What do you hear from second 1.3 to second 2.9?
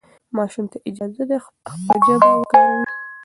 خپله ژبه وکاروي.